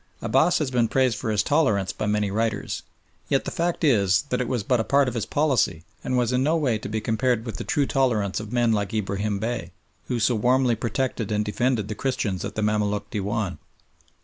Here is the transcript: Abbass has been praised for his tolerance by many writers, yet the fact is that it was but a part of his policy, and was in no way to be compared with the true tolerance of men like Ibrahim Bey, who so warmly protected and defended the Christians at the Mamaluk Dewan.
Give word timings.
Abbass 0.19 0.57
has 0.57 0.71
been 0.71 0.87
praised 0.87 1.15
for 1.15 1.29
his 1.29 1.43
tolerance 1.43 1.93
by 1.93 2.07
many 2.07 2.31
writers, 2.31 2.81
yet 3.29 3.45
the 3.45 3.51
fact 3.51 3.83
is 3.83 4.23
that 4.31 4.41
it 4.41 4.47
was 4.47 4.63
but 4.63 4.79
a 4.79 4.83
part 4.83 5.07
of 5.07 5.13
his 5.13 5.27
policy, 5.27 5.83
and 6.03 6.17
was 6.17 6.31
in 6.33 6.41
no 6.41 6.57
way 6.57 6.79
to 6.79 6.89
be 6.89 6.99
compared 6.99 7.45
with 7.45 7.57
the 7.57 7.63
true 7.63 7.85
tolerance 7.85 8.39
of 8.39 8.51
men 8.51 8.71
like 8.73 8.95
Ibrahim 8.95 9.37
Bey, 9.37 9.73
who 10.07 10.19
so 10.19 10.33
warmly 10.33 10.73
protected 10.75 11.31
and 11.31 11.45
defended 11.45 11.87
the 11.87 11.93
Christians 11.93 12.43
at 12.43 12.55
the 12.55 12.63
Mamaluk 12.63 13.11
Dewan. 13.11 13.59